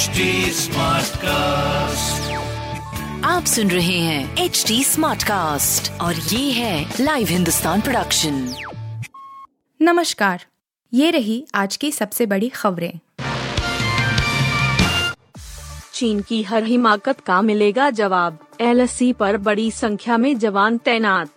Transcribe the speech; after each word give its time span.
HD 0.00 0.22
cast 1.16 2.30
आप 3.24 3.44
सुन 3.44 3.70
रहे 3.70 3.98
हैं 3.98 4.36
एच 4.36 4.64
डी 4.68 4.84
स्मार्ट 4.84 5.22
कास्ट 5.22 6.00
और 6.00 6.14
ये 6.14 6.52
है 6.52 6.94
लाइव 7.00 7.26
हिंदुस्तान 7.26 7.80
प्रोडक्शन 7.80 8.54
नमस्कार 9.82 10.44
ये 10.94 11.10
रही 11.10 11.46
आज 11.54 11.76
की 11.76 11.92
सबसे 11.92 12.26
बड़ी 12.26 12.48
खबरें। 12.48 12.98
चीन 15.94 16.20
की 16.20 16.42
हर 16.42 16.64
हिमाकत 16.64 17.20
का 17.20 17.42
मिलेगा 17.42 17.90
जवाब। 17.90 18.38
एलएससी 18.60 19.12
पर 19.12 19.36
बड़ी 19.36 19.70
संख्या 19.70 20.16
में 20.16 20.38
जवान 20.38 20.78
तैनात। 20.78 21.28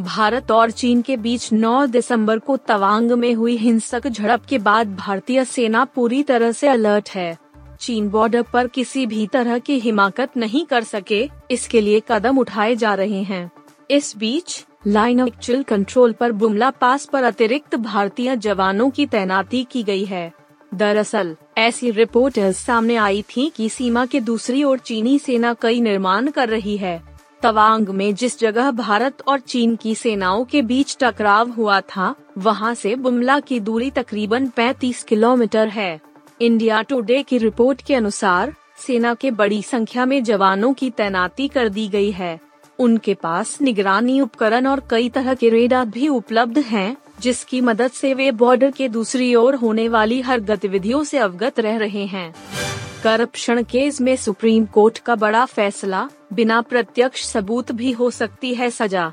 भारत 0.00 0.50
और 0.50 0.70
चीन 0.70 1.02
के 1.02 1.16
बीच 1.16 1.52
9 1.52 1.86
दिसंबर 1.86 2.38
को 2.38 2.56
तवांग 2.56 3.12
में 3.12 3.34
हुई 3.34 3.56
हिंसक 3.56 4.08
झड़प 4.08 4.46
के 4.48 4.58
बाद 4.58 4.96
भारतीय 4.96 5.44
सेना 5.44 5.84
पूरी 5.84 6.22
तरह 6.22 6.52
से 6.52 6.68
अलर्ट 6.68 7.10
है। 7.10 7.47
चीन 7.80 8.08
बॉर्डर 8.08 8.42
पर 8.42 8.66
किसी 8.66 9.06
भी 9.06 9.26
तरह 9.26 9.58
की 9.58 9.78
हिमाकत 9.78 10.36
नहीं 10.36 10.66
कर 10.66 10.84
सके, 10.84 11.30
इसके 11.50 11.80
लिए 11.80 12.02
कदम 12.08 12.38
उठाए 12.38 12.76
जा 12.76 12.94
रहे 12.94 13.22
हैं। 13.22 13.50
इस 13.90 14.16
बीच, 14.16 14.66
लाइन 14.86 15.20
ऑफ़ 15.20 15.28
एक्चुअल 15.28 15.62
कंट्रोल 15.62 16.12
पर 16.12 16.32
बुमला 16.32 16.70
पास 16.70 17.04
पर 17.04 17.24
अतिरिक्त 17.24 17.76
भारतीय 17.76 18.36
जवानों 18.36 18.90
की 18.90 19.06
तैनाती 19.06 19.66
की 19.70 19.82
गई 19.82 20.04
है। 20.04 20.32
दरअसल, 20.74 21.36
ऐसी 21.58 21.90
रिपोर्ट्स 21.90 22.66
सामने 22.66 22.96
आई 22.96 23.22
थी 23.22 23.52
कि 23.56 23.68
सीमा 23.68 24.06
के 24.06 24.20
दूसरी 24.20 24.64
ओर 24.64 24.78
चीनी 24.78 25.18
सेना 25.18 25.54
कई 25.54 25.80
निर्माण 25.80 26.30
कर 26.30 26.48
रही 26.48 26.76
है। 26.76 27.02
तवांग 27.42 27.88
में 27.88 28.14
जिस 28.14 28.40
जगह 28.40 28.70
भारत 28.70 29.22
और 29.28 29.40
चीन 29.40 29.76
की 29.76 29.94
सेनाओं 29.94 30.44
के 30.44 30.62
बीच 30.62 30.96
टकराव 31.00 31.50
हुआ 31.50 31.80
था, 31.80 32.14
वहाँ 32.38 32.74
से 32.74 32.94
बुमला 32.94 33.40
की 33.40 33.60
दूरी 33.60 33.90
तकरीबन 33.90 34.48
35 34.48 35.02
किलोमीटर 35.02 35.68
है। 35.68 36.07
इंडिया 36.40 36.82
टुडे 36.82 37.22
की 37.22 37.38
रिपोर्ट 37.38 37.82
के 37.82 37.94
अनुसार 37.94 38.54
सेना 38.86 39.14
के 39.14 39.30
बड़ी 39.30 39.62
संख्या 39.62 40.04
में 40.06 40.24
जवानों 40.24 40.72
की 40.72 40.90
तैनाती 40.90 41.48
कर 41.48 41.68
दी 41.68 41.88
गई 41.88 42.10
है। 42.10 42.40
उनके 42.78 43.14
पास 43.14 43.60
निगरानी 43.62 44.20
उपकरण 44.20 44.66
और 44.66 44.82
कई 44.90 45.08
तरह 45.08 45.34
के 45.34 45.48
रेडार 45.48 45.86
भी 45.86 46.08
उपलब्ध 46.08 46.58
हैं, 46.58 46.96
जिसकी 47.20 47.60
मदद 47.60 47.90
से 47.90 48.14
वे 48.14 48.30
बॉर्डर 48.32 48.70
के 48.70 48.88
दूसरी 48.88 49.34
ओर 49.34 49.54
होने 49.54 49.88
वाली 49.88 50.20
हर 50.20 50.40
गतिविधियों 50.40 51.04
से 51.04 51.18
अवगत 51.18 51.60
रह 51.60 51.76
रहे 51.76 52.04
हैं। 52.06 52.34
करप्शन 53.02 53.62
केस 53.62 54.00
में 54.00 54.16
सुप्रीम 54.16 54.66
कोर्ट 54.66 54.98
का 54.98 55.14
बड़ा 55.14 55.44
फैसला 55.44 56.08
बिना 56.32 56.60
प्रत्यक्ष 56.60 57.24
सबूत 57.24 57.72
भी 57.72 57.92
हो 57.92 58.10
सकती 58.10 58.54
है 58.54 58.70
सजा। 58.70 59.12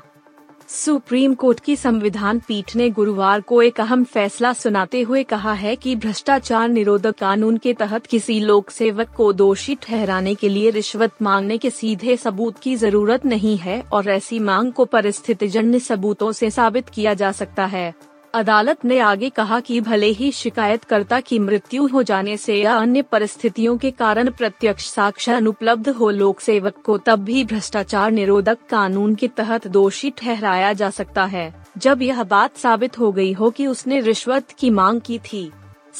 सुप्रीम 0.68 1.34
कोर्ट 1.34 1.60
की 1.60 1.76
संविधान 1.76 2.38
पीठ 2.38 2.76
ने 2.76 2.90
गुरुवार 2.90 3.40
को 3.40 3.62
एक 3.62 3.80
अहम 3.80 4.04
फैसला 4.04 4.52
सुनाते 4.52 5.00
हुए 5.02 5.22
कहा 5.22 5.52
है 5.52 5.76
कि 5.76 5.96
भ्रष्टाचार 5.96 6.68
निरोधक 6.68 7.18
कानून 7.18 7.56
के 7.56 7.74
तहत 7.74 8.06
किसी 8.06 8.40
लोक 8.40 8.70
सेवक 8.70 9.08
को 9.16 9.32
दोषी 9.32 9.74
ठहराने 9.74 10.34
के 10.34 10.48
लिए 10.48 10.70
रिश्वत 10.70 11.12
मांगने 11.22 11.58
के 11.58 11.70
सीधे 11.70 12.16
सबूत 12.16 12.58
की 12.58 12.76
ज़रूरत 12.76 13.26
नहीं 13.26 13.56
है 13.56 13.80
और 13.92 14.08
ऐसी 14.08 14.38
मांग 14.38 14.72
को 14.72 14.84
परिस्थितिजन्य 14.84 15.78
सबूतों 15.78 16.32
से 16.32 16.50
साबित 16.50 16.88
किया 16.88 17.14
जा 17.14 17.32
सकता 17.32 17.66
है। 17.66 17.94
अदालत 18.36 18.84
ने 18.84 18.98
आगे 18.98 19.28
कहा 19.30 19.58
कि 19.60 19.80
भले 19.80 20.06
ही 20.06 20.30
शिकायतकर्ता 20.32 21.20
की 21.20 21.38
मृत्यु 21.38 21.86
हो 21.86 22.02
जाने 22.02 22.36
से 22.36 22.54
या 22.54 22.74
अन्य 22.76 23.02
परिस्थितियों 23.02 23.76
के 23.78 23.90
कारण 23.90 24.30
प्रत्यक्ष 24.30 24.86
साक्ष्य 24.86 25.32
अनुपलब्ध 25.32 25.88
हो 25.88 26.10
लोक 26.10 26.40
सेवक 26.40 26.82
को, 26.84 26.96
तब 26.98 27.18
भी 27.18 27.44
भ्रष्टाचार 27.44 28.10
निरोधक 28.10 28.58
कानून 28.70 29.14
के 29.14 29.28
तहत 29.28 29.66
दोषी 29.66 30.10
ठहराया 30.10 30.72
जा 30.72 30.90
सकता 30.90 31.24
है। 31.24 31.52
जब 31.78 32.02
यह 32.02 32.22
बात 32.24 32.56
साबित 32.56 32.98
हो 32.98 33.10
गई 33.12 33.32
हो 33.32 33.50
कि 33.50 33.66
उसने 33.66 34.00
रिश्वत 34.00 34.50
की 34.58 34.70
मांग 34.70 35.00
की 35.00 35.18
थी, 35.18 35.50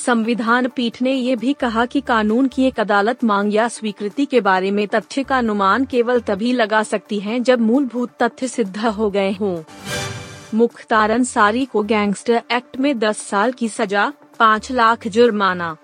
संविधान 0.07 0.69
पीठ 0.69 1.01
ने 1.03 1.12
ये 1.12 1.37
भी 1.37 1.53
कहा 1.53 1.84
कि 1.87 2.01
कानून 2.01 2.48
की 2.48 2.67
एक 2.67 2.81
अदालत 2.81 3.25
मांग 3.25 3.55
या 3.55 3.69
स्वीकृति 3.69 4.25
के 4.25 4.41
बारे 4.41 4.70
में 4.70 4.87
तथ्य 4.89 5.23
का 5.23 5.39
अनुमान 5.39 5.84
केवल 5.84 6.20
तभी 6.20 6.53
लगा 6.53 6.83
सकती 6.83 7.20
है 7.20 7.41
जब 7.41 7.61
मूलभूत 7.61 8.11
तथ्य 8.23 8.48
सिद्ध 8.48 8.79
हो 8.79 9.11
गए 9.11 9.33
हों। 9.33 9.57
मुख्तार 10.56 11.11
अंसारी 11.11 11.64
को 11.64 11.83
गैंगस्टर 11.83 12.42
एक्ट 12.52 12.77
में 12.80 12.98
10 12.98 13.17
साल 13.17 13.52
की 13.52 13.68
सजा, 13.68 14.12
पाँच 14.39 14.70
लाख 14.72 15.06
जुर्माना। 15.08 15.77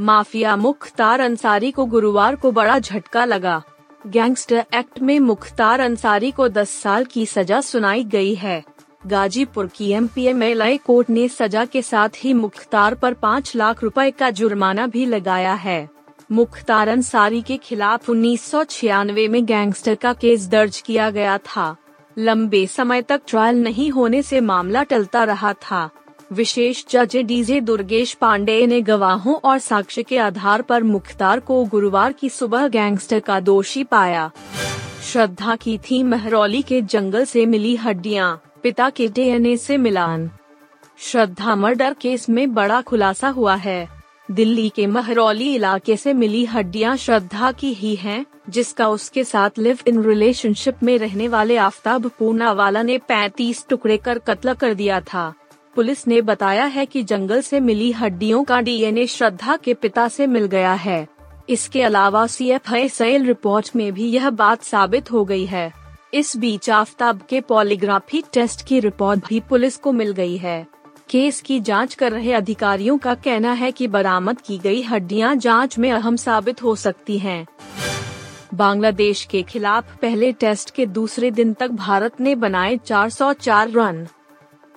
माफिया 0.00 0.56
मुख्तार 0.56 1.20
अंसारी 1.20 1.70
को 1.70 1.84
गुरुवार 1.84 2.36
को 2.36 2.52
बड़ा 2.52 2.78
झटका 2.78 3.24
लगा। 3.24 3.62
गैंगस्टर 4.06 4.64
एक्ट 4.74 5.00
में 5.00 5.20
मुख्तार 5.20 5.80
अंसारी 5.80 6.30
को 6.30 6.48
10 6.48 6.70
साल 6.70 7.04
की 7.04 7.26
सजा 7.26 7.60
सुनाई 7.60 8.04
गई 8.04 8.34
है। 8.34 8.64
गाजीपुर 9.06 9.66
की 9.66 9.90
एम 9.92 10.06
पी 10.06 10.24
एम 10.24 10.40
कोर्ट 10.76 11.10
ने 11.10 11.28
सजा 11.28 11.64
के 11.64 11.82
साथ 11.82 12.08
ही 12.16 12.32
मुख्तार 12.32 12.94
पर 12.94 13.14
पाँच 13.14 13.56
लाख 13.56 13.82
रुपए 13.82 14.10
का 14.10 14.30
जुर्माना 14.30 14.86
भी 14.86 15.06
लगाया 15.06 15.54
है। 15.54 15.88
मुख्तार 16.32 16.88
अंसारी 16.88 17.42
के 17.42 17.56
खिलाफ 17.56 18.10
उन्नीस 18.10 18.50
सौ 18.50 18.64
छियानवे 18.64 19.28
में 19.28 19.44
गैंगस्टर 19.46 19.94
का 19.94 20.12
केस 20.12 20.48
दर्ज 20.48 20.80
किया 20.80 21.10
गया 21.10 21.38
था। 21.38 21.76
लंबे 22.20 22.66
समय 22.66 23.02
तक 23.02 23.20
ट्रायल 23.28 23.62
नहीं 23.62 23.90
होने 23.90 24.22
से 24.22 24.40
मामला 24.40 24.82
टलता 24.82 25.24
रहा 25.24 25.52
था। 25.52 25.88
विशेष 26.32 26.84
जज 26.90 27.16
डीजे 27.16 27.60
दुर्गेश 27.60 28.12
पांडे 28.14 28.66
ने 28.66 28.80
गवाहों 28.80 29.34
और 29.44 29.58
साक्ष्य 29.58 30.02
के 30.02 30.18
आधार 30.18 30.62
पर 30.62 30.82
मुख्तार 30.82 31.40
को 31.40 31.64
गुरुवार 31.64 32.12
की 32.12 32.28
सुबह 32.28 32.66
गैंगस्टर 32.68 33.20
का 33.20 33.38
दोषी 33.40 33.84
पाया। 33.84 34.30
श्रद्धा 35.12 35.56
की 35.56 35.78
थी 35.78 36.02
महरौली 36.02 36.62
के 36.62 36.80
जंगल 36.82 37.24
से 37.24 37.46
मिली 37.46 37.74
हड्डियाँ, 37.76 38.42
पिता 38.62 38.90
के 38.90 39.08
डीएनए 39.08 39.56
से 39.56 39.76
मिलान। 39.76 40.30
श्रद्धा 40.98 41.54
मर्डर 41.54 41.94
केस 42.00 42.28
में 42.28 42.52
बड़ा 42.54 42.80
खुलासा 42.82 43.28
हुआ 43.28 43.54
है। 43.54 43.99
दिल्ली 44.30 44.68
के 44.68 44.86
महरौली 44.86 45.54
इलाके 45.54 45.96
से 45.96 46.12
मिली 46.12 46.44
हड्डियाँ 46.44 46.96
श्रद्धा 46.96 47.52
की 47.52 47.72
ही 47.72 47.94
हैं, 47.94 48.26
जिसका 48.48 48.88
उसके 48.88 49.24
साथ 49.24 49.50
लिव 49.58 49.78
इन 49.86 50.02
रिलेशनशिप 50.02 50.76
में 50.82 50.98
रहने 50.98 51.28
वाले 51.28 51.56
आफ्ताब 51.56 52.10
पूनावाला 52.18 52.82
ने 52.82 52.98
35 52.98 53.66
टुकड़े 53.68 53.96
कर 53.96 54.18
कत्ल 54.18 54.54
कर 54.54 54.74
दिया 54.74 55.00
था। 55.00 55.34
पुलिस 55.74 56.08
ने 56.08 56.20
बताया 56.20 56.64
है 56.64 56.86
कि 56.86 57.02
जंगल 57.02 57.40
से 57.40 57.60
मिली 57.60 57.92
हड्डियों 57.92 58.44
का 58.44 58.60
डीएनए 58.60 59.06
श्रद्धा 59.06 59.56
के 59.56 59.74
पिता 59.74 60.08
से 60.08 60.26
मिल 60.26 60.46
गया 60.46 60.72
है। 60.72 61.08
इसके 61.48 61.82
अलावा 61.82 62.26
सी 62.26 62.50
एफ़ 62.50 63.02
रिपोर्ट 63.02 63.70
में 63.76 63.92
भी 63.92 64.04
यह 64.04 64.30
बात 64.30 64.62
साबित 64.62 65.12
हो 65.12 65.24
गई 65.24 65.46
है। 65.46 65.72
इस 66.14 66.36
बीच 66.36 66.70
आफ्ताब 66.70 67.20
के 67.28 67.40
पॉलीग्राफी 67.40 68.24
टेस्ट 68.32 68.66
की 68.66 68.80
रिपोर्ट 68.80 69.28
भी 69.28 69.40
पुलिस 69.40 69.76
को 69.76 69.92
मिल 69.92 70.12
गई 70.12 70.36
है। 70.36 70.79
केस 71.10 71.40
की 71.40 71.60
जाँच 71.60 71.94
कर 71.94 72.12
रहे 72.12 72.32
अधिकारियों 72.32 72.98
का 72.98 73.14
कहना 73.14 73.52
है 73.52 73.72
कि 73.72 73.86
बरामद 73.86 74.40
की 74.40 74.58
गई 74.58 74.82
हड्डियाँ 74.82 75.34
जाँच 75.36 75.78
में 75.78 75.92
अहम 75.92 76.16
साबित 76.16 76.62
हो 76.62 76.76
सकती 76.76 77.18
हैं। 77.18 77.46
बांग्लादेश 78.54 79.24
के 79.24 79.42
खिलाफ 79.42 79.96
पहले 80.02 80.32
टेस्ट 80.32 80.70
के 80.70 80.86
दूसरे 80.86 81.30
दिन 81.30 81.52
तक 81.54 81.70
भारत 81.70 82.20
ने 82.20 82.34
बनाए 82.34 82.76
404 82.76 83.70
रन। 83.70 84.06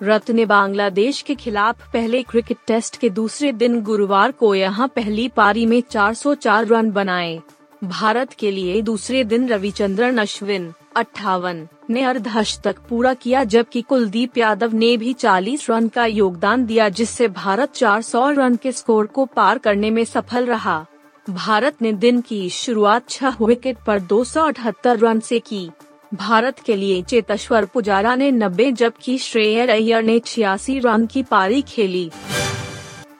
रत 0.02 0.30
ने 0.30 0.46
बांग्लादेश 0.46 1.22
के 1.22 1.34
खिलाफ 1.34 1.92
पहले 1.92 2.22
क्रिकेट 2.22 2.56
टेस्ट 2.66 2.96
के 2.96 3.10
दूसरे 3.10 3.52
दिन 3.52 3.82
गुरुवार 3.82 4.30
को 4.30 4.54
यहाँ 4.54 4.88
पहली 4.88 5.28
पारी 5.28 5.66
में 5.66 5.80
404 5.80 6.66
रन 6.66 6.90
बनाए। 6.90 7.40
भारत 7.84 8.32
के 8.32 8.50
लिए 8.50 8.82
दूसरे 8.82 9.24
दिन 9.24 9.48
रविचंद्रन 9.48 10.18
अश्विन। 10.18 10.72
अट्ठावन 10.96 11.66
ने 11.90 12.02
अर्धश 12.02 12.58
तक 12.64 12.76
पूरा 12.88 13.14
किया, 13.14 13.44
जबकि 13.44 13.82
कुलदीप 13.82 14.38
यादव 14.38 14.74
ने 14.74 14.96
भी 14.96 15.12
40 15.12 15.70
रन 15.70 15.88
का 15.88 16.06
योगदान 16.06 16.66
दिया, 16.66 16.88
जिससे 16.88 17.28
भारत 17.28 17.72
400 17.72 18.30
रन 18.30 18.56
के 18.56 18.72
स्कोर 18.72 19.06
को 19.06 19.24
पार 19.26 19.58
करने 19.58 19.90
में 19.90 20.04
सफल 20.04 20.46
रहा। 20.46 20.86
भारत 21.30 21.82
ने 21.82 21.92
दिन 21.92 22.20
की 22.20 22.48
शुरुआत 22.50 23.08
छह 23.08 23.44
विकेट 23.44 23.76
पर 23.86 24.00
दो 24.00 24.24
सौ 24.24 24.42
अठहत्तर 24.42 24.98
रन 24.98 25.20
से 25.20 25.38
की। 25.38 25.70
भारत 26.14 26.58
के 26.58 26.76
लिए 26.76 27.02
चेतेश्वर 27.02 27.64
पुजारा 27.64 28.14
ने 28.14 28.30
90 28.30 28.72
जबकि 28.72 29.18
श्रेय 29.18 29.66
अय्यर 29.66 30.02
ने 30.02 30.18
छियासी 30.18 30.78
रन 30.78 31.06
की 31.06 31.22
पारी 31.22 31.62
खेली। 31.62 32.10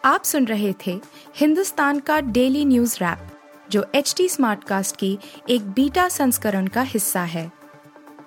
आप 0.04 0.24
सुन 0.24 0.44
रहे 0.44 0.74
थे 0.86 1.00
हिंदुस्तान 1.36 1.98
का 1.98 2.20
डेली 2.20 2.64
न्यूज़ 2.64 2.96
रैप, 3.00 3.18
जो 3.70 3.84
एच 3.94 4.14
टी 4.16 4.28
स्मार्ट 4.28 4.64
कास्ट 4.64 4.96
की 4.96 5.18
एक 5.50 5.70
बीटा 5.70 6.08
संस्करण 6.08 6.66
का 6.66 6.82
हिस्सा 6.82 7.20
है। 7.20 7.50